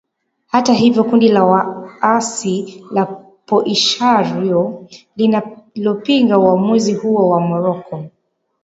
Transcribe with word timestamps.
hata 0.47 0.73
hivyo 0.73 1.03
kundi 1.03 1.27
la 1.29 1.43
waasi 1.45 2.85
la 2.91 3.05
poishario 3.45 4.87
linalopinga 5.15 6.39
uamuzi 6.39 6.93
huo 6.93 7.29
wa 7.29 7.39
morocco 7.39 8.05